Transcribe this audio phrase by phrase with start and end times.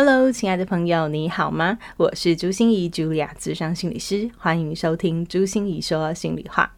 [0.00, 1.76] Hello，亲爱的朋友，你好吗？
[1.96, 6.72] 我是朱心怡，Julia，智商心理师，欢迎收听朱心怡说心里话。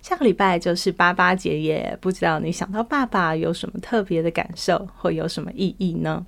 [0.00, 6.24] 下个礼拜就是八八节耶，不知道你想到爸爸有什么特别的感受，或有什么意义呢？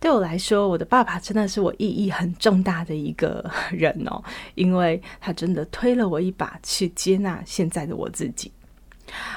[0.00, 4.20] 对我来说，我的爸爸真的是我意义很重大的一个人哦，
[4.56, 8.50] 因为他真的推了我一把，去接纳现在的我自己。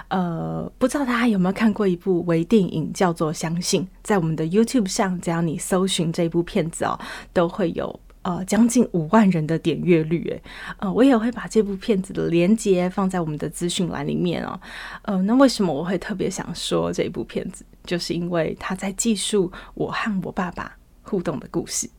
[0.09, 3.83] 呃，不知道大家有没有看过一部微电影，叫做《相信》。
[4.03, 6.99] 在我们的 YouTube 上，只要你搜寻这部片子哦，
[7.31, 10.23] 都会有呃将近五万人的点阅率。
[10.29, 10.41] 诶，
[10.79, 14.59] 呃，我也会把这部片子的连接放在我们的资讯栏里面哦。
[15.03, 17.63] 呃，那为什么我会特别想说这部片子？
[17.83, 21.89] 就是因为他在记述我和我爸爸互动的故事。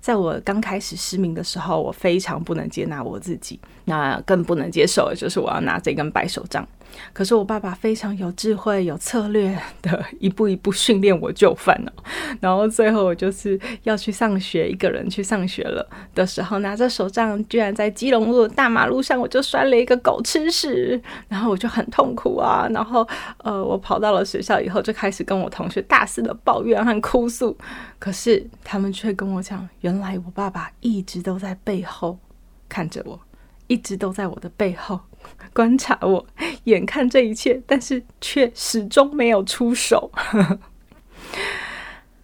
[0.00, 6.66] 在我刚开始失明的时候，我非常不能接纳我自己，那更不能接受的就是我要拿这根白手杖。
[7.12, 11.92] 可是我爸爸非常有智慧、有策略的，一步一步训练我就范了。
[12.40, 22.66] 然后最后我就是要去上学，一个人去上学了的时候，拿着手杖，居然在基隆路的大马路上，我就摔了一个狗吃屎， 然后我就很痛苦啊。
[22.70, 23.06] 然后
[23.38, 27.56] 呃，我跑到了学校以后，就开始跟我同学大肆的抱怨和哭诉。
[27.98, 32.18] 可是他们却跟我讲，原来我爸爸一直都在背后
[32.68, 33.18] 看着我，
[33.66, 35.00] 一直都在我的背后。
[35.54, 36.26] 观察我，
[36.64, 40.10] 眼看这一切，但是却始终没有出手。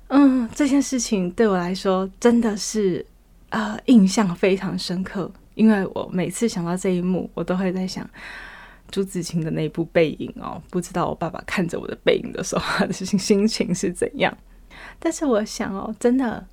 [0.08, 3.05] 嗯，这件事情对我来说真的是
[3.50, 8.08] 呃印象非常深刻，因为我每次想到这一幕，我都会在想
[8.91, 14.37] 朱自清的那部背影哦，不知道我爸爸看着我的背影的时候，他的心 心情是怎样。
[14.98, 16.47] 但是我想哦，真的，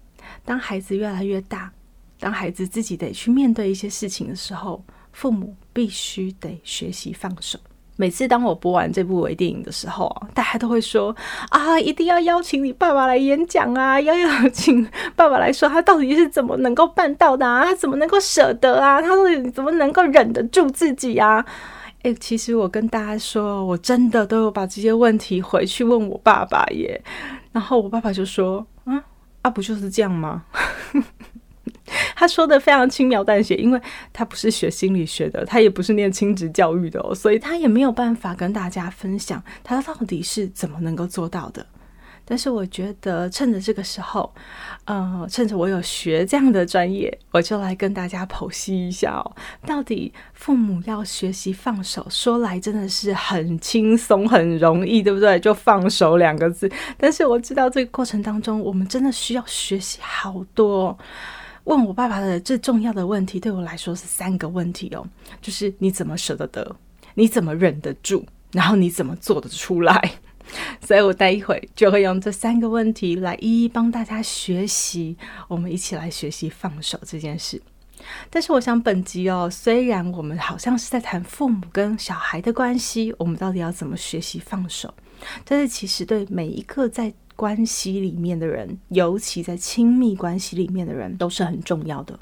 [0.46, 1.72] 当孩子越来越大，
[2.20, 4.84] 当孩子自己得去面对一些事情的时候。
[5.14, 7.58] 父母必须得学习放手。
[7.98, 11.14] 每次当我播完这部微电影的时候，大家都会说
[11.50, 21.44] 啊，一定要邀请你爸爸来演讲啊，要邀请爸爸来说他到底是怎么能够办到的啊，他怎么能够舍得啊，他到底怎么能够忍得住自己啊？
[22.04, 27.02] 诶，其实我跟大家说，我真的都有把这些问题回去问我爸爸耶。
[27.52, 29.04] 然后我爸爸就说啊
[29.42, 30.44] 啊，不就是这样吗？
[32.20, 33.80] 他说的非常轻描淡写，因为
[34.12, 41.64] 他不是学心理学的，他也不是念亲子教育的哦，所以他也没有办法跟大家分享他到底是怎么能够做到的。
[42.26, 44.34] 但是我觉得趁着这个时候，
[44.86, 49.36] 呃，趁着我有学这样的专业，我就来跟大家剖析一下哦，
[49.66, 55.40] 到底父母要学习放手，说来真的是很轻松、很容易，对不对？
[55.40, 56.70] 就放手两个字。
[56.98, 60.98] 但是我知道这个过程当中，我们真的需要学习好多。
[61.68, 65.06] 问我爸爸的最重要的问题，对我来说是三个问题哦，
[65.42, 66.76] 就是你怎么舍得得，
[67.16, 70.14] 你怎么忍得住，然后你怎么做得出来？
[70.80, 75.18] 所以我待一会就会用这三个问题来一一帮大家学习，
[75.50, 77.62] 我们一起来学习放手这件事。
[78.30, 84.94] 但是我想本集哦，虽然我们好像是在谈父母跟小孩的关系，我们到底要怎么学习放手？
[85.44, 92.20] 但是其实对每一个在关系里面的人，尤其在亲密关系里面的人，都是很重要的。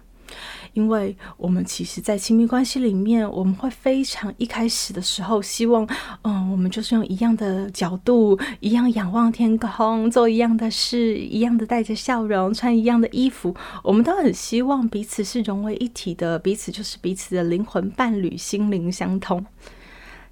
[0.74, 5.88] 因为我们其实，在亲密关系里面，我们会非常一开始的时候，希望，
[6.24, 19.46] 嗯，我们就是用一样的角度，一样仰望天空，做一样的事，一样的带着笑容，穿一样的衣服，我们都很希望彼此是融为一体的，彼此就是彼此的灵魂伴侣，心灵相通。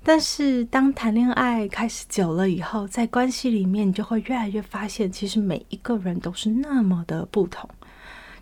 [0.05, 7.69] 但是，当谈恋爱开始久了以后，在关系里面，你就会越来越发现，其实每一个人都是那么的不同。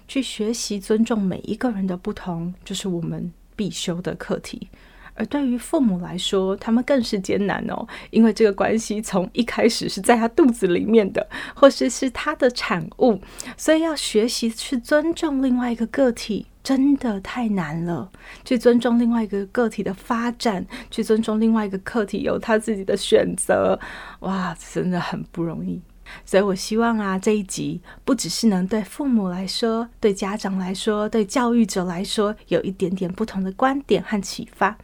[0.08, 4.68] 去学习尊重每一个人的不同，就是我们必修的课题。
[5.14, 13.22] 而对于父母来说，他们更是艰难哦，因为这个关系从一开始是在他肚子里面的，或是是他的产物，
[13.56, 16.48] 所以要学习去尊重另外一个个体。
[16.64, 18.12] 真的太难了，
[18.46, 23.80] 去尊重另外一个个体的发展，去尊重另外一个个体有他自己的选择，
[24.20, 25.82] 哇，真的很不容易。
[26.26, 34.78] 所以我希望啊，这一集不只是能对父母来说、对家长来说、对教育者来说有一点点不同的观点和启发，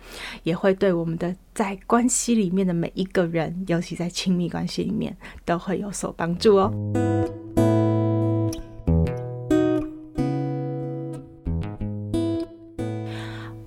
[0.44, 7.76] 也会对我们的在关系里面的每一个人，尤其在亲密关系里面，都会有所帮助哦。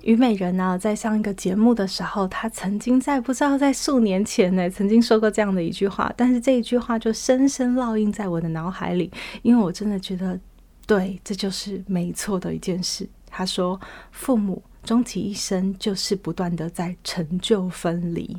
[0.03, 9.11] 虞美人呢，在上一个节目的时候，她曾经在不知道在数年前呢，曾经说过这样的一句话，但是这一句话就深深烙印在我的脑海里，
[9.43, 10.39] 因为我真的觉得，
[10.87, 13.07] 对，这就是没错的一件事。
[13.27, 13.79] 她说
[14.11, 18.37] ：“父母终其一生，就是不断的在成就分离。”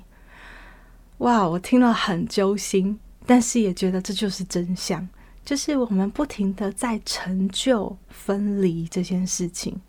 [1.18, 5.08] 哇，我听了很揪心，但是也觉得这就是真相，
[5.44, 9.80] 就是我们不停的在成就分离这件事情。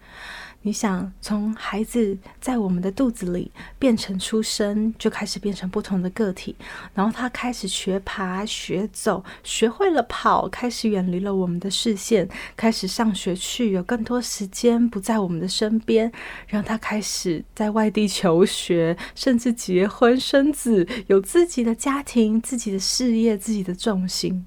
[0.65, 6.55] 你想从孩子在我们的肚子里变成出生，就开始变成不同的个体，
[6.93, 16.09] 然后他开始学爬、学走，学会了跑，开始远离了我们的视线，开始上学去，有更多时间不在我们的身边，
[16.47, 24.45] 让他开始在外地求学，甚至结婚生子，有自己的家庭、自己的事业、自己的重心。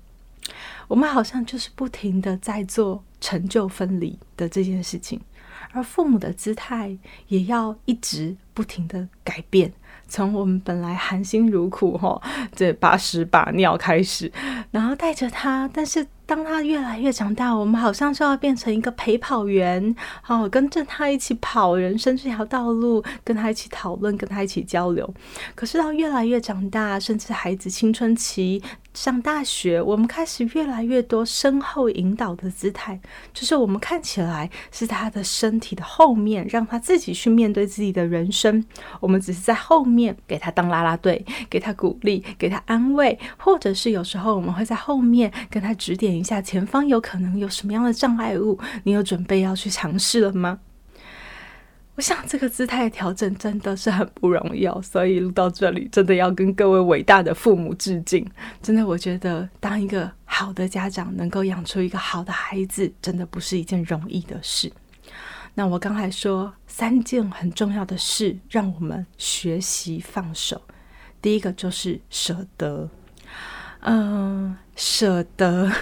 [0.88, 5.20] 我们好像就是不停的在做成就分离的这件事情。
[5.76, 6.96] 而父母的姿态
[7.28, 9.70] 也要一直不停的改变，
[10.08, 12.20] 从我们本来含辛茹苦哈，
[12.54, 14.32] 这把屎把尿开始，
[14.70, 16.06] 然后带着他，但是。
[16.26, 25.08] 当他越来越长大，我们好像就要变成一个陪跑员，好跟着他一起跑人生这条道路，跟他一起讨论，跟他一起交流。
[25.54, 28.60] 可是到越来越长大，甚至孩子青春期
[28.92, 32.98] 上大学，我们开始越来越多身后引导的姿态，
[33.32, 38.64] 就是我们看起来是他的身体的后面，让他自己去面对自己的人生。
[38.98, 46.15] 我们只是在后面给他当啦啦队，给他鼓励，给他安慰，或者是有时候我们会在后面跟他指点。
[46.18, 48.58] 一下前方有可能有什么样的障碍物？
[48.84, 50.58] 你有准备要去尝试了吗？
[51.94, 58.26] 我想这个姿态调整真的是很不容易哦，所以录到这里真的要跟各位伟大的父母致敬。
[58.60, 64.70] 真的，我觉得当一个好的家长能够养出一个好的孩子，真的不是一件容易的事。
[65.54, 70.60] 那我刚才说三件很重要的事，让我们学习放手。
[71.22, 72.86] 第一个就是舍得。
[73.80, 75.72] 嗯，舍得，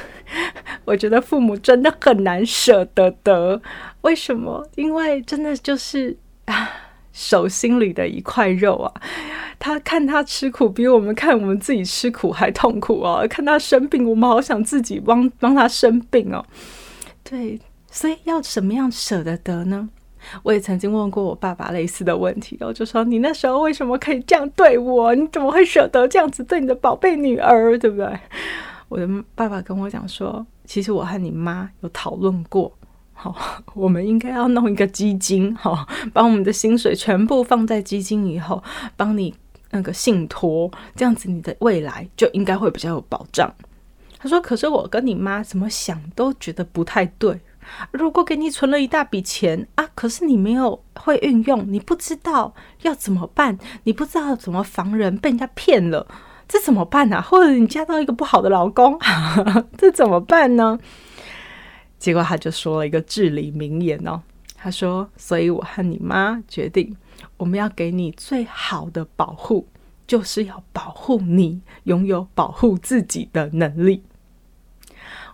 [0.84, 3.60] 我觉得父母真的很难舍得得。
[4.02, 4.66] 为什么？
[4.76, 6.16] 因为真的就是
[6.46, 6.70] 啊，
[7.12, 8.92] 手心里的一块肉啊。
[9.58, 13.26] 他看他吃苦，比我们看我们自己吃苦还痛苦哦。
[13.31, 16.44] 看他生病，我们好想自己帮帮他生病哦。
[17.22, 17.58] 对，
[17.90, 19.88] 所以要怎么样舍得得呢？
[20.42, 25.14] 我也曾经问过我爸爸类似的问题，我就说：“你那时候为什么可以这样对我？
[25.14, 27.78] 你怎么会舍得这样子对你的宝贝女儿？
[27.78, 28.08] 对不对？”
[28.88, 32.72] 我的爸爸跟我讲说：“其实我和你妈有讨论过，
[33.12, 33.34] 好，
[33.75, 38.62] 我们应该要弄一个基金，好，把我们的薪水全部放在基金以后，
[38.96, 39.34] 帮你
[39.70, 43.52] 那个信托，这样子你的未来就应该会比较有保障。”
[44.19, 47.40] 他说：“可是我跟你妈怎么想都觉得不太对。”
[47.93, 56.06] 如果给你存了一大笔钱啊，可是你没有会运用，你不知道要怎么办，你不知道怎么防人被人家骗了，
[56.49, 57.20] 这怎么办呢？
[57.20, 58.99] 或者你嫁到一个不好的老公，
[59.76, 60.79] 这怎么办呢？
[61.99, 64.23] 结果他就说了一个至理名言哦，
[64.55, 66.94] 他说：“所以我和你妈决定，
[67.37, 69.67] 我们要给你最好的保护，
[70.06, 74.02] 就是要保护你拥有保护自己的能力。”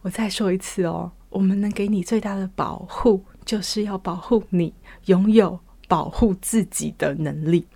[0.03, 1.13] 我再说一次哦。
[1.31, 7.69] 我们能给你最大的保护，就是要保护你拥有保护自己的能力。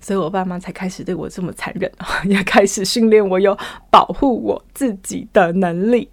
[0.00, 1.90] 所以我爸妈才开始对我这么残忍，
[2.24, 3.56] 也开始训练我有
[3.90, 6.08] 保护我自己的能力。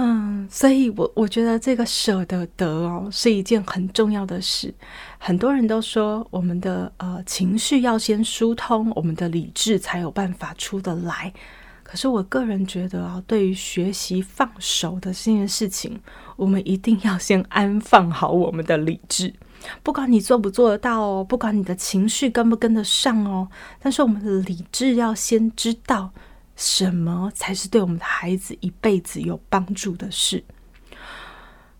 [0.00, 4.72] 嗯，所以我我觉得这个舍得得哦，是一件很重要的事。
[5.18, 11.32] 很多人都说，我们的呃情绪要先疏通，我们的理智才有办法出得来。
[11.82, 15.98] 可是我个人觉得啊，对于学习放手的这件事情，
[16.36, 19.34] 我们一定要先安放好我们的理智。
[19.82, 23.48] 不管你做不做得到哦，不管你的情绪跟不跟得上哦，
[23.80, 26.10] 但是我们的理智要先知道
[26.56, 30.44] 什么才是对我们的孩子一辈子有帮助的事。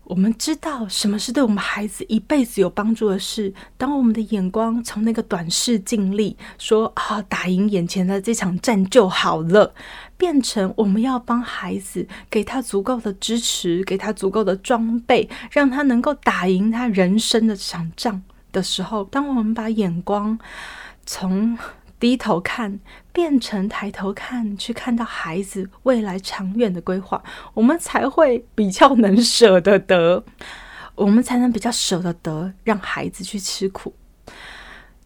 [0.09, 3.53] 我们知道什么是对我们孩子一辈子有帮助的事。
[3.77, 9.71] 当我们的眼光从那个短视尽力说啊，打赢眼前的这场战就好了，
[10.17, 18.19] 变成我们要帮孩子给他足够的支持，给他足够的装备，让他能够打赢他人生的这场仗
[18.51, 20.39] 的时候，当我们把眼光
[21.05, 21.55] 从
[21.99, 22.79] 低头看，
[23.11, 27.21] 变成抬头看，去看到孩子未来长远的规划，
[27.53, 30.23] 我们才会比较能舍得得，
[30.95, 33.93] 我们才能比较舍得得让孩子去吃苦。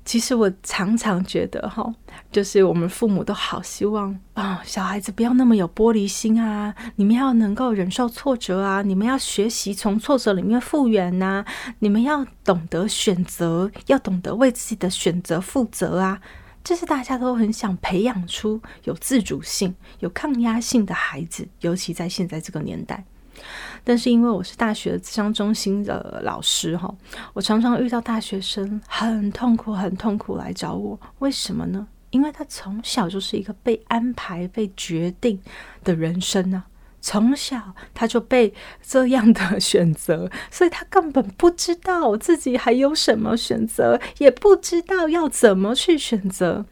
[0.06, 1.90] 其实我常常觉得，哈，
[2.30, 11.46] 就是我们父母都好希望啊，小孩子不要那么有玻璃心啊，你们要能够忍受挫折啊，你们要学习从挫折里面复原呐，
[11.80, 16.20] 你们要懂得选择，要懂得为自己的选择负责啊，
[16.64, 23.04] 这是大家都很想培养出有自主性、有抗压性的孩子，尤其在现在这个年代。
[23.84, 26.94] 但是因为我是大学的智商中心的老师哈，
[27.34, 31.86] 我常常遇到大学生很痛苦、很痛苦来找我，为什么呢？
[32.12, 35.38] 因为他从小就是一个被安排、被决定
[35.84, 36.64] 的人生呢，
[37.06, 46.66] 从小他就被这样的选择， 所以他根本不知道自己还有什么选择，也不知道要怎么去选择。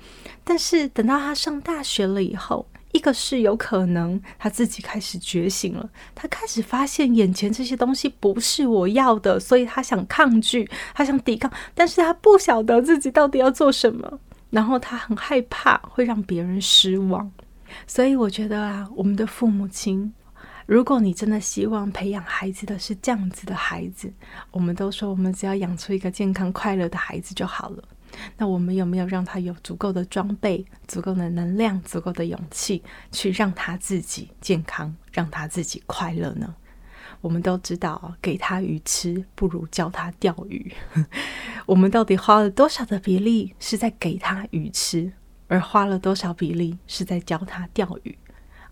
[0.46, 14.20] 但是等到他上大学了以后，一个是有可能他自己开始觉醒了，他开始发现眼前这些东西不是我要的，所以他想抗拒，他想抵抗，但是他不晓得自己到底要做什么，
[14.50, 17.30] 然后他很害怕会让别人失望，
[17.86, 20.12] 所以我觉得啊，我们的父母亲，
[20.66, 24.14] 如果你真的希望培养孩子的是这样子的孩子，
[24.52, 27.84] 我们都说我们只要养出一个健康快乐的孩子就好了。
[28.38, 36.54] 那我们有没有让他有足够的装备、足够的能量、足够的勇气，去让他自己健康、让他自己快乐呢？
[37.22, 40.74] 我们都知道，给他鱼吃不如教他钓鱼。
[41.66, 45.14] 我们到底花了多少的比例是在给他鱼吃，
[45.48, 48.18] 而花了多少比例是在教他钓鱼？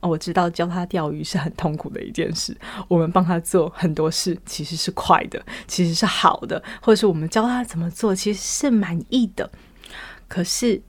[0.01, 2.56] 哦，我知道教他钓鱼是很痛苦的一件事。
[2.88, 9.50] 我们帮他做很多事，其实是快的，其实是好的，或者是我们教他怎么做，其实是满意的。
[10.27, 10.82] 可是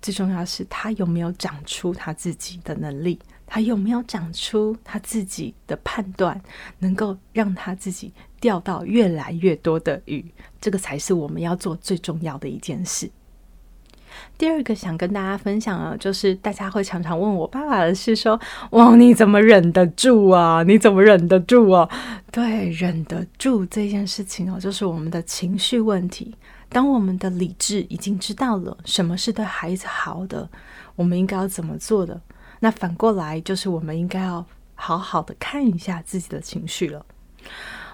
[0.00, 3.18] 最重要的是，他有没有长出他自己的能力？
[3.48, 6.40] 他有没有长出他自己的判断，
[6.80, 10.24] 能够让他自己钓到越来越多的鱼？
[10.60, 13.08] 这个才是我们要做最重要的一件事。
[14.38, 18.38] 第二个想跟大家分享啊，就是大家会常常问我爸爸的是说，
[18.70, 20.62] 哇，你怎么忍得住啊？
[20.62, 21.88] 你怎么忍得住啊？
[22.30, 26.34] 对，忍得住这件事情哦，就是我们的情绪问题。
[26.68, 30.48] 当我们的理智已经知道了什么是对孩子好的，
[30.96, 32.20] 我们应该要怎么做的，
[32.60, 34.44] 那反过来就是我们应该要
[34.74, 37.06] 好好的看一下自己的情绪了。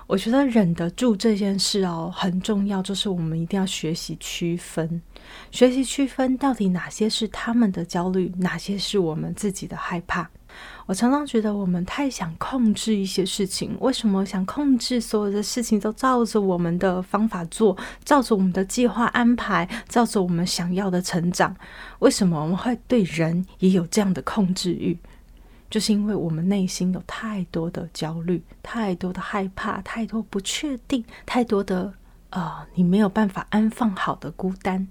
[0.07, 5.01] 我觉得忍得住这件事哦很重要，就是我们一定要学习区分，
[5.51, 10.31] 学习区分到底哪些是他们的焦虑，哪些是我们自己的害怕。
[10.85, 21.57] 我常常觉得我们太想控制一些事情，为什么想控制所有的事情都照着我们的方法做，照着我们的计划安排，照着我们想要的成长？
[22.01, 24.99] 为什么我们会对人也有这样的控制欲？
[25.71, 31.95] 就是因为我们内心有太多的焦虑，太多的害怕，太多不确定，太多的
[32.29, 34.87] 呃，你没有办法安放好的孤单。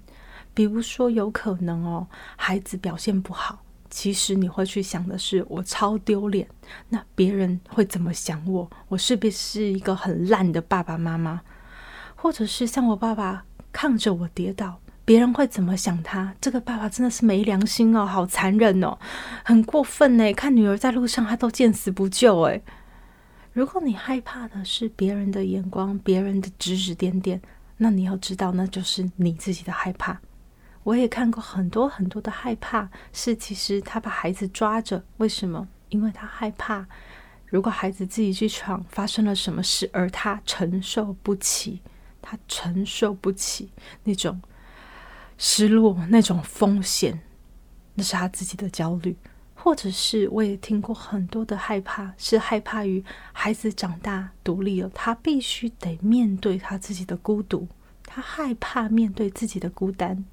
[0.54, 2.06] 比如说，有可能哦，
[2.36, 6.48] 孩子表现不好，其实你会去想的是，我超丢脸，
[6.88, 8.70] 那别人会怎么想我？
[8.88, 11.40] 我是不是一个很烂的爸爸妈妈？
[12.14, 14.78] 或者是像我爸爸看着我跌倒。
[15.04, 16.32] 别人会怎么想他？
[16.40, 18.96] 这个爸爸真的是没良心哦，好残忍哦，
[19.44, 20.32] 很过分呢。
[20.32, 22.62] 看女儿在路上，他都见死不救哎。
[23.52, 27.42] 如果你害怕的是别人的眼光、别人的指指点点，
[27.78, 30.20] 那你要知道，那就是你自己的害怕。
[30.84, 35.68] 我也看过很多很多的害怕，是其实他把孩子抓着，为什么？
[35.88, 36.86] 因为他害怕，
[37.46, 41.80] 如果孩子自己去闯，发生了什么事，而他承受不起，
[42.20, 43.70] 他承受不起
[44.04, 44.40] 那种。
[45.38, 47.20] 失落那种风险，
[47.94, 49.16] 那是他自己的焦虑，
[49.56, 57.66] 或者是我也听过很多的害怕，是害怕于孩子长大独立了，他必须得面对他自己的孤独，
[58.04, 60.24] 他害怕面对自己的孤单，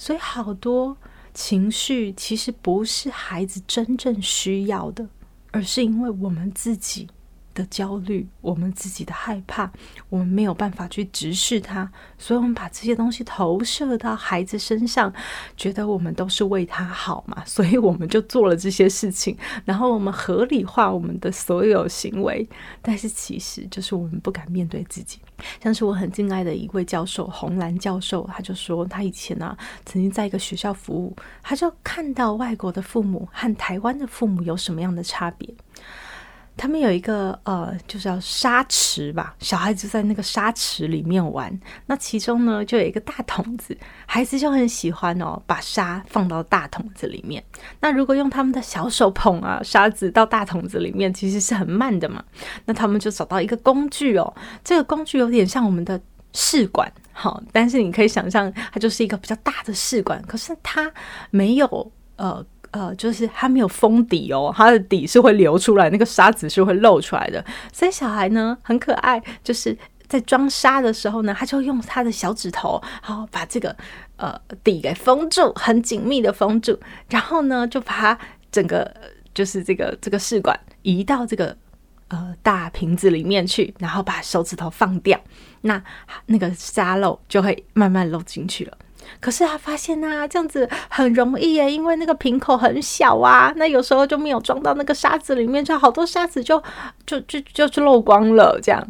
[0.00, 0.96] 所以好多
[1.34, 5.06] 情绪其实不是孩子真正需要的，
[5.50, 7.06] 而是因为我们自己。
[7.54, 9.70] 的焦虑，我们自己的害怕，
[10.08, 15.12] 我们没有办法去直视它，所以我们把这些东西投射到孩子身上，
[15.56, 22.48] 觉得我们都是为他好嘛， 所以我们就做了这些事情，然后我们合理化我们的所有行为，
[22.80, 25.18] 但是其实就是我们不敢面对自己。
[25.62, 35.48] 像是我很敬爱的一位教授洪兰教授，他就说他以前呢曾经在一个学校服务，他就看到外国的父母和台湾的父母有什么样的差别。
[36.60, 41.50] 他们有一个呃，就是叫沙池吧，小孩子在那个沙池里面玩。
[41.86, 43.74] 那其中呢，就有一个大桶子，
[44.04, 47.42] 孩子就很喜欢哦，把沙放到大桶子里面。
[47.80, 52.22] 那如果用他们的小手捧啊沙子到大桶子里面，其实是很慢的嘛。
[52.66, 54.30] 那他们就找到一个工具哦，
[54.62, 55.98] 这个工具有点像我们的
[56.34, 60.92] 试管，好，但是你可以想象，它就是一个比较大的试管，可是它
[61.30, 69.76] 没有呃呃，就是它没有封底哦，它的底是会流出来，那个沙子是会漏出来的，所以小孩呢很可爱，就是
[70.08, 73.76] 在装沙的时候呢，他就用他的小指头，好把这个
[74.16, 78.18] 呃底给封住，很紧密的封住，然后呢就把它
[78.50, 78.94] 整个
[79.34, 81.56] 就是这个这个试管移到这个。
[82.12, 85.16] 呃，大瓶子里面去，然后把手指头放掉，
[85.60, 85.80] 那
[86.26, 88.76] 那个沙漏就会慢慢漏进去了。
[89.20, 96.62] 可是他发现啊，这样子很容易耶，因为那个瓶口很小啊，那有时候就没有装到那个沙子里面，就好多沙子就
[97.06, 98.58] 就就就漏光了。
[98.62, 98.86] 这样，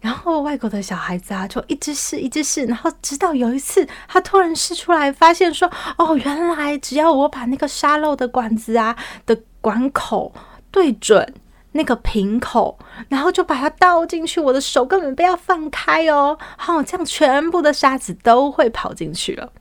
[0.00, 8.96] 然后外国的小孩子啊，就一直试，一直试，然后直到有一次，他突然试出来，发现说，哦，原来只要我把那个沙漏的管子啊
[9.26, 10.32] 的管口
[10.70, 11.34] 对准。
[11.72, 19.52] 那个瓶口，然后就把它倒进去，我的手根本不要放开哦，好，这样全部的沙子都会跑进去了。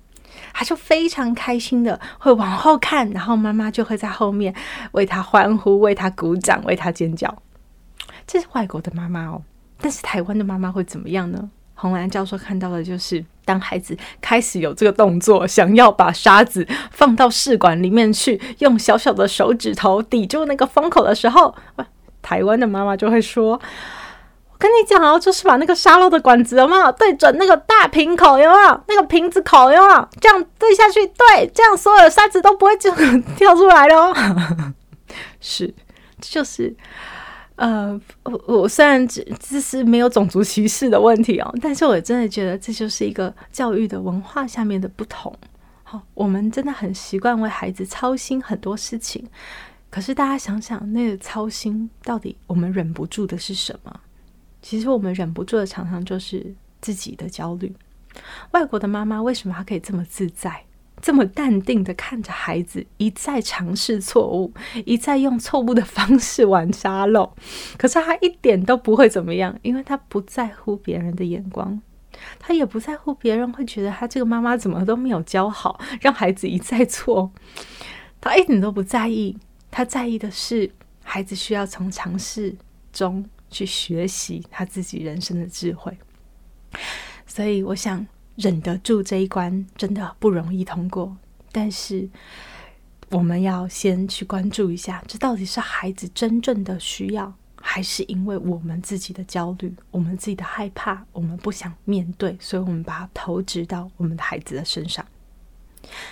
[0.54, 4.54] 他就非常开心的会往后看，然后妈妈就会在后面
[4.92, 7.34] 为他欢呼、为他鼓掌、为他尖叫。
[8.28, 9.42] 这是外国的妈妈哦，
[9.80, 11.50] 但是台湾的妈妈会怎么样呢？
[11.74, 21.56] 洪兰教授看到的就是，当孩子开始有这个动作，想要把沙子放到试管里面去，用小小的手指头抵住那个封口的时候，
[22.22, 23.54] 台湾的妈妈就会说
[24.52, 32.92] ：“我跟你讲哦，就是把那个沙漏的管子有没有对准那个大瓶口有没有那个瓶子口有没有这样对下去，对，这样所有的沙子都不会就
[33.36, 34.14] 跳出来哦。
[35.42, 35.74] 是，
[36.20, 36.76] 就是
[37.56, 45.36] 呃，我我虽然这这是没有种族歧视的问题哦，但是我真的觉得这就是一个教育的文化下面的不同。
[45.84, 49.28] 好，我们真的很习惯为孩子操心很多事情。
[49.92, 54.00] 可是大家想想，那个操心到底我们忍不住的是什么？
[54.62, 57.76] 其实我们忍不住的常常就是自己的焦虑。
[58.52, 60.64] 外国的妈妈为什么她可以这么自在、
[61.02, 64.54] 这么淡定的看着孩子一再尝试错误，
[64.86, 67.34] 一再用错误的方式玩沙漏？
[67.78, 71.82] 可是她一点都不会怎么样，因为她不在乎别人的眼光，
[72.40, 77.32] 她也不在乎别人会觉得她这个妈妈怎么都没有教好，让孩子一再错，
[78.22, 79.38] 她一点都不在意。
[79.72, 80.70] 他在意的是
[81.02, 82.54] 孩子需要从尝试
[82.92, 85.98] 中去学习他自己人生的智慧，
[87.26, 88.06] 所以我想
[88.36, 91.16] 忍得住这一关真的不容易通过。
[91.52, 92.08] 但是
[93.10, 105.06] 我们要先去关注一下，这到底是孩子真正的需要，还是因为我们自己的焦虑、我们自己的害怕、我们不想面对，所以我们把它投掷到我们的孩子的身上。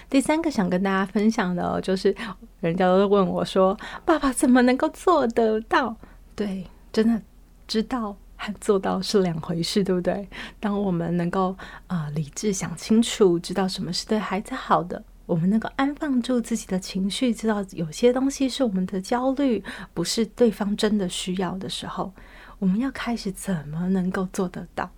[0.10, 2.16] 第三个想跟大家分享的，就是
[2.60, 5.96] 人家都问我说：“爸爸怎么能够做得到？”
[6.36, 7.22] 对，真的
[7.68, 10.28] 知道和做到是两回事，对不对？
[10.60, 11.56] 当我们能够
[11.88, 22.12] 啊理智想清楚，知道什么是对孩子好的，我们能够安放住自己的情绪，知道有些东西是我们的焦虑，不是对方真的需要的时候，
[22.58, 24.90] 我们要开始怎么能够做得到？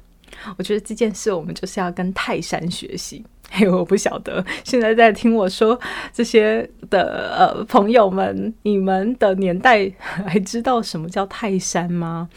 [0.58, 3.24] 我觉得这件事，我们就是要跟泰山学习。
[3.50, 5.78] 嘿，我不晓得现在在听我说
[6.14, 12.30] 这些的呃朋友们，你们的年代还知道什么叫泰山吗？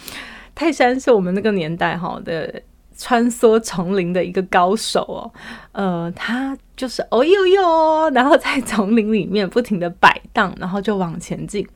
[0.56, 2.62] 泰山是我们那个年代哈的
[2.96, 5.32] 穿梭丛林的一个高手哦，
[5.72, 11.66] 呃，他就是哦呦呦，然后在丛林里面不停的摆荡，然后就往前进。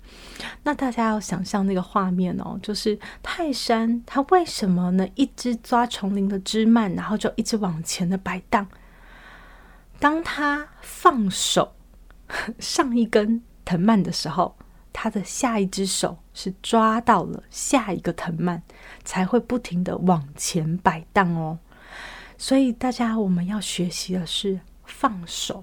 [0.62, 5.07] 那大家要想象那个画面哦，就是泰山他为什么呢？
[5.14, 8.66] 一直抓丛林的枝蔓，然后就一直往前的摆荡。
[9.98, 11.72] 当他放手
[12.61, 14.54] 上一根藤蔓的时候，
[15.01, 18.61] 他的下一只手是抓到了下一个藤蔓，
[19.05, 21.57] 才会不停的往前摆荡哦。
[22.37, 25.63] 所以大家我们要学习的是放手，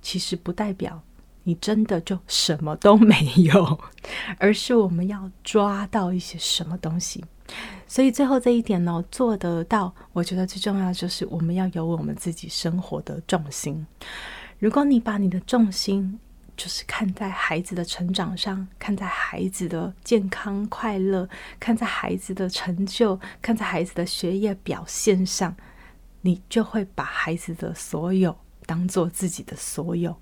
[0.00, 0.98] 其实不代表
[1.42, 3.78] 你真的就什么都没有，
[4.40, 7.22] 而是我们要抓到一些什么东西。
[7.86, 13.86] 所以最后这一点呢，做得到，我觉得最重要就是我们要有我们自己生活的重心。
[14.58, 16.18] 如果你把你的重心
[16.60, 21.26] 就是看在孩子的成长上，看在孩子的健康快乐，
[21.58, 25.56] 看在孩子的成就，看在孩子的学业表现上，
[26.20, 30.14] 你就会把孩子的所有当做自己的所有。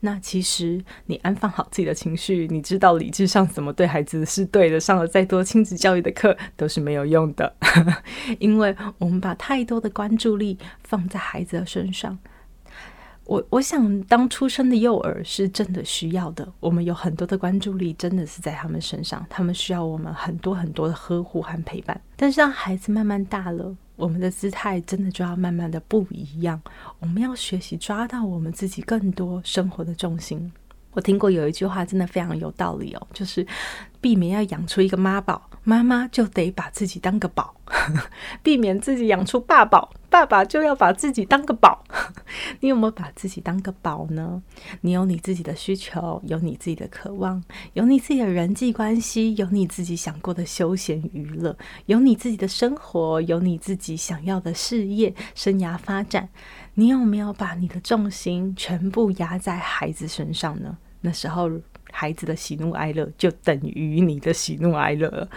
[0.00, 7.54] 那其实你安放好自己的情绪，你知道理智上怎么对孩子是对的，上了再多亲子教育的课都是没有用的，
[8.40, 12.18] 因为我们把太多的关注力放在孩子的身上。
[13.26, 21.98] 我我想，当出生的幼儿是真的需要的，我们有很多的关注力真的是在他们身上，他们需要我们很多很多的呵护和陪伴。
[22.16, 26.60] 但是当孩子慢慢大了，我们的姿态真的就要慢慢的不一样。
[27.00, 30.52] 我们要学习抓到我们自己更多生活的重心。
[30.92, 33.44] 我听过有一句话，真的非常有道理哦，就是
[34.04, 37.54] 避免要养出一个妈宝，妈妈就得把自己当个宝；
[38.44, 41.82] 避免自己养出爸宝，爸爸就要把自己当个宝。
[42.60, 44.42] 你有没有把自己当个宝呢？
[44.82, 56.28] 你有你自己的需求，有你自己的渴望，有你自己的人际关系，有你自己想过的休闲娱乐，有你自己的生活，有你自己想要的事业生涯发展。
[56.74, 60.76] 你有没有把你的重心全部压在孩子身上呢？
[61.00, 61.50] 那时候，
[61.96, 65.28] 孩子的喜怒哀乐就等于你的喜怒哀乐。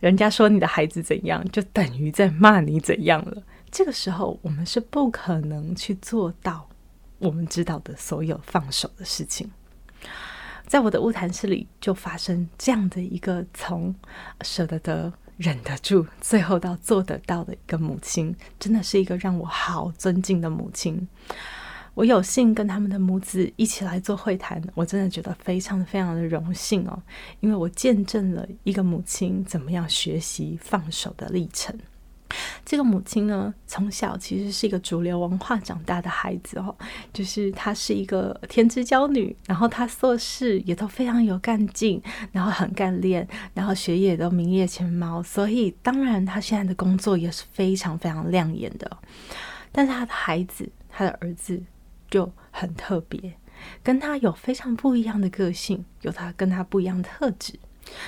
[0.00, 3.42] 人家说你的孩子怎样，就等于在骂你怎样了。
[3.70, 6.68] 这个时候，我们是不可能去做到
[7.18, 9.50] 我们知道的所有放手的事情。
[10.66, 13.94] 在我的物谈室里，就发生这样的一个从
[14.42, 21.08] 舍得得、忍得住，最后到做得到的一个母亲，真的是一个让我好尊敬的母亲。
[21.96, 27.02] 我有幸跟他们的母子一起来做会谈，我真的觉得非常非常的荣幸哦，
[27.40, 31.74] 因为我见证了一个母亲怎么样学习放手的历程。
[32.66, 36.76] 这个母亲呢，从小其实是一个主流文化长大的孩子哦，
[37.14, 48.98] 就是她是一个天之娇女，然后她做事也都非常有干劲，然后很干练，然后学业都名列前茅，所以当然她现在的工作也是非常非常亮眼的。
[49.72, 51.62] 但是她的孩子，她的儿子。
[52.16, 53.34] 就很特别，
[53.82, 57.52] 跟他有非常不一样的个性，有他跟他不一样的特质。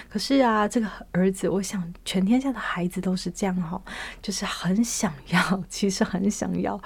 [0.08, 3.78] 可是啊，这个儿子，我想全天下的孩子都是这样哈，
[4.22, 6.80] 就是很想要， 其实很想要，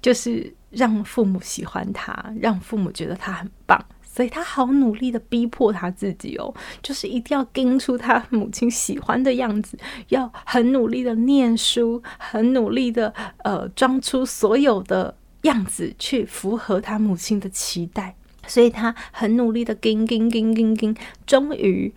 [0.00, 15.14] 就是让父母喜欢他，让父母觉得他很棒，所以他好努力的逼迫他自己哦，就是一定要跟出他母亲喜欢的样子，要很努力的念书，很努力的呃装出所有的。
[15.42, 20.96] 样子去符合他母亲的期待，所以他很努力的跟跟跟跟跟，
[21.26, 21.92] 终于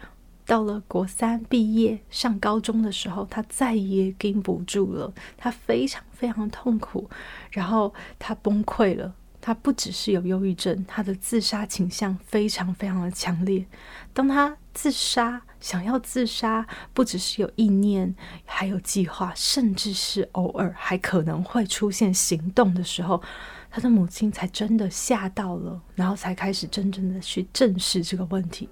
[0.46, 7.10] 到了国三毕业上高中的时候，他再也跟不住了，他非常非常痛苦，
[7.52, 9.14] 然后他崩溃了。
[9.44, 13.66] 他不只是有忧郁症，他的自杀倾向非常非常的强烈。
[14.14, 23.22] 当他自杀，想要自杀，不只是有意念，还有计划，甚至是偶尔还可能会出现行动的时候，
[23.70, 28.68] 他的母亲才真的吓到了，然后才开始真正的去正视这个问题。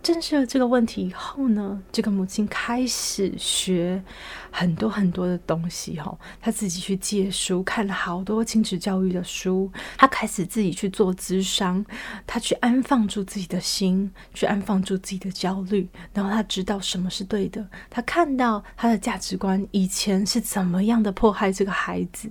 [0.00, 4.02] 正视了这个问题以后呢，这个母亲开始学
[4.50, 11.84] 很多很多的东西哈，她自己去借书，看了好多亲子教育的书，她开始自己去做咨商，
[12.26, 22.30] 她去安放住自己的心，去安放住自己的焦虑，然后她知道什么是对的，她看到她的价值观以前是怎么样的迫害这个孩子，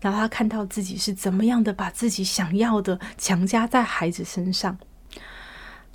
[0.00, 4.76] 然后她看到自己是怎么样的把自己想要的强加在孩子身上。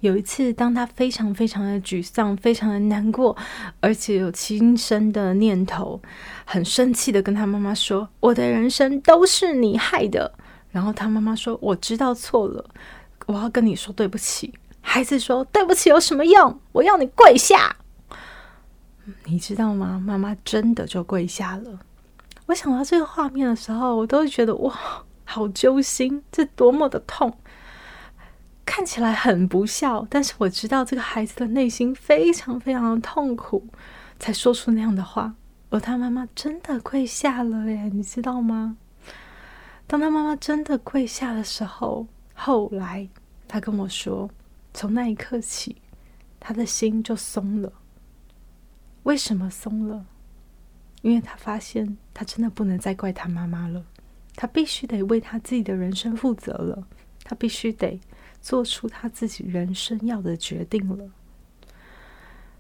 [0.02, 3.36] 有一次，当他非常非常的沮丧、非常的难过，
[3.80, 6.02] 而且有轻生的念头，
[6.46, 10.32] 很生气的跟他妈妈说：“我的人生都是你害的。”
[10.72, 12.64] 然后他妈妈说：“我知道错了，
[13.26, 16.60] 我要跟你说对不起。”孩子说：“对不起有什么用？
[16.72, 17.76] 我要你跪下。”
[19.26, 20.02] 你知道吗？
[20.06, 21.80] 妈妈真的就跪下了。
[22.46, 24.74] 我想到这个画面的时候，我都觉得哇，
[25.26, 27.36] 好揪心，这多么的痛。
[28.70, 33.68] 看起来很不孝，但是我知道这个孩子的内心非常非常的痛苦，
[34.20, 35.34] 才说出那样的话。
[35.72, 38.78] 而他妈妈真的跪下了耶，你知道吗？
[39.88, 42.06] 当他妈妈真的跪下的时候，
[42.36, 43.10] 后来
[43.48, 44.30] 他跟我说，
[44.72, 45.78] 从那一刻起，
[46.40, 47.74] 他的心就松了。
[49.02, 50.06] 为什么松了？
[51.02, 53.84] 因为他发现他真的不能再怪他妈妈了，
[54.36, 56.88] 他必须得为他自己的人生负责了，
[57.24, 58.00] 他必须得。
[58.42, 61.10] 做出他自己人生要的决定了。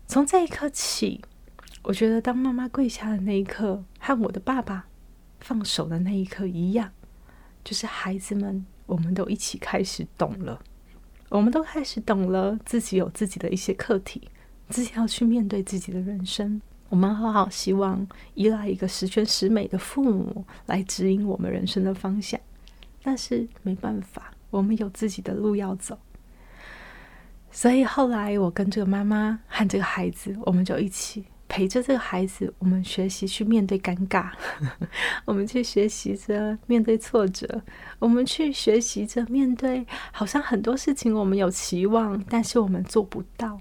[0.08, 1.22] 从这一刻起，
[1.84, 4.88] 我觉得当妈妈跪下的那一刻，和我的爸爸
[5.39, 6.92] 放手的那一刻一样，
[7.63, 10.60] 就是孩子们，我们都一起开始懂了，
[11.30, 14.30] 我们都开始懂了自己有自己的一些课题，
[14.70, 16.62] 自己要去面对自己的人生。
[16.89, 22.42] 我们好好希望依赖一个十全十美的父母来指引我们人生的方向，
[23.04, 24.34] 但是没办法。
[24.49, 25.97] 我们有自己的路要走，
[27.51, 34.31] 所以后来我跟这个妈妈和这个孩子，我们就一起陪着这个孩子，我们学习去面对尴尬，
[35.25, 37.62] 我们去学习着面对挫折，
[37.99, 43.59] 我们去学习着面对好像很多事情我们有期望，但是我们做不到，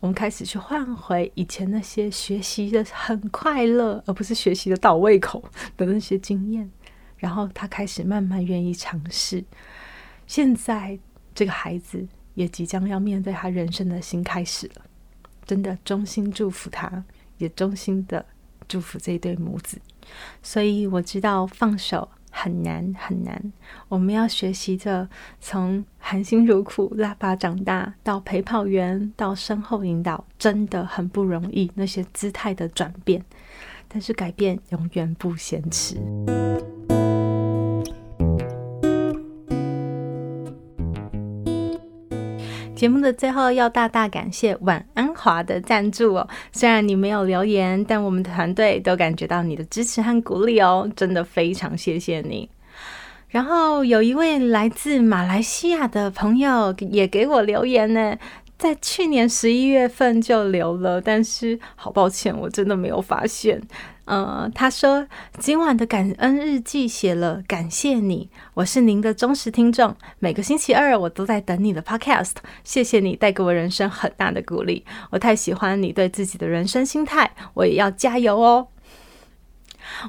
[0.00, 5.42] 我们开始去换回以前那些学习的很快乐，而不是学习的倒胃口
[5.76, 6.70] 的那些经验。
[7.16, 9.42] 然后他开始慢慢愿意尝试。
[10.28, 10.96] 现在
[11.34, 14.82] 这个孩子也即将要面对他人生的新开始了。
[15.44, 17.02] 真的衷心祝福他，
[17.38, 18.24] 也衷心的
[18.68, 19.80] 祝福这对母子。
[20.40, 22.08] 所以我知道放手。
[22.30, 23.52] 很难很难，
[23.88, 25.08] 我们要学习着
[25.40, 31.72] 从含辛茹苦拉拔长大，到陪跑员，到身后引导，真的很不容易。
[31.74, 33.24] 那些姿态的转变，
[33.88, 35.96] 但是改变永远不嫌迟。
[42.78, 46.28] 节目的最后要大大感谢晚安华的赞助哦。
[46.52, 52.48] 虽然你没有留言，但我们团队都感觉到你的支持和鼓励哦，真的非常谢谢你。
[53.30, 58.16] 然后有一位来自马来西亚的朋友也给我留言呢。
[58.56, 63.60] 在去年十一月份就留了，但是好抱歉，我真的没有发现。
[64.08, 65.06] 呃，他说
[65.38, 72.32] 今晚的感恩日记写了，感谢你，我是您的忠实听众，每个星期二我都在等你的 podcast，
[72.64, 78.68] 谢谢你带给我人生很大的鼓励，我太喜欢你对自己的人生心态，我也要加油哦。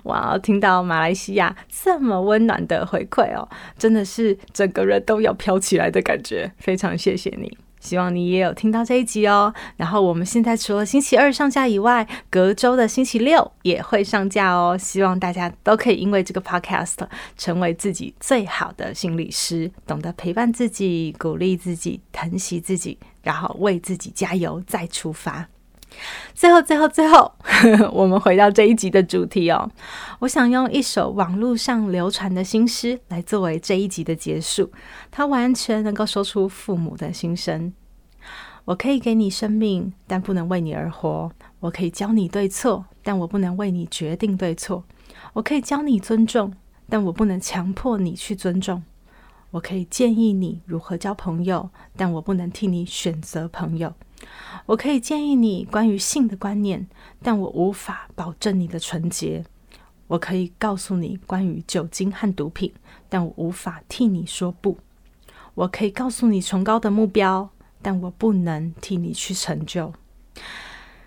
[0.04, 7.58] 哇，听到马来西亚这么温暖的回馈哦，真的是整个人都要飘起来的感觉，非常谢谢你。
[7.80, 9.54] 希望你也有听到这一集哦。
[9.78, 14.78] 然后我们现在除了星期二上架以外，隔周的星期六也会上架哦。
[14.78, 16.98] 希望大家都可以因为这个 podcast
[17.38, 25.48] 成为自己最好的心理师，懂得陪伴自己、鼓励自己、疼惜自己，然后为自己加油，再出发。
[26.34, 27.32] 最后，最后，最后，
[27.92, 29.70] 我们回到这一集的主题哦。
[30.20, 34.72] 我想用一首网络上流传的新诗来作为这一集的结束，
[35.12, 37.74] 它完全能够说出父母的心声。
[38.66, 44.84] 我可以给你生命，但不能为你而活；我可以教你对错，但我不能为你决定对错；
[45.34, 46.54] 我可以教你尊重，
[46.88, 48.84] 但我不能强迫你去尊重；
[49.52, 53.94] 我可以建议你如何交朋友，但我不能替你选择朋友。
[54.66, 56.88] 我可以建议你关于性的观念，
[57.22, 59.44] 但我无法保证你的纯洁。
[60.08, 62.74] 我可以告诉你关于酒精和毒品，
[63.08, 64.78] 但我无法替你说不。
[65.54, 67.50] 我可以告诉你崇高的目标，
[67.82, 69.94] 但我不能替你去成就。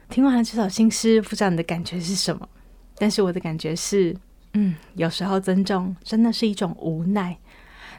[0.09, 2.49] 听完了这首新诗，不知道你的感觉是什么？
[2.97, 4.17] 但是我的感觉是，
[4.53, 7.39] 嗯，有时候尊重真的是一种无奈。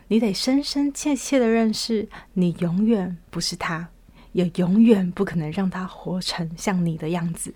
[0.10, 3.90] 你得深深切切的认识，你永远不是他。
[4.34, 7.54] 也永远不可能让他活成像你的样子，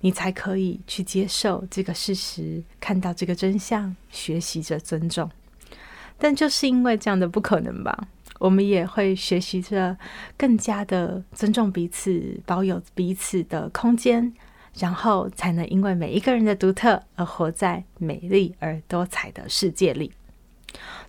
[0.00, 5.30] 你才可以去接受这个事实，看到这个真相，学习着尊重。
[6.18, 8.06] 但就是因为这样的不可能吧，
[8.38, 9.96] 我们也会学习着
[10.36, 14.32] 更加的尊重彼此，保有彼此的空间，
[14.78, 20.12] 然后才能因为每一个人的独特而活在美丽而多彩的世界里。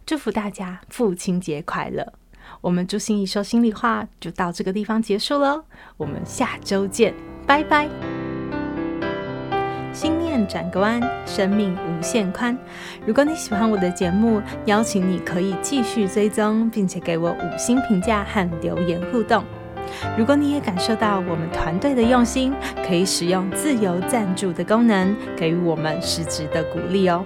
[0.06, 2.14] 祝福大家父亲节快乐！
[2.64, 5.66] 我们朱心怡说心里话就到这个地方结束喽，
[5.98, 7.14] 我们下周见，
[7.46, 7.90] 拜拜。
[9.92, 12.58] 心念转个弯，生命无限宽。
[13.06, 19.44] 如果你喜欢我的节目，邀请你可以继续追踪，并且给我五星评价和留言互动。
[20.18, 22.54] 如果你也感受到我们团队的用心，
[22.88, 27.26] 可以使用自由赞助的功能，给予我们实质的鼓励哦。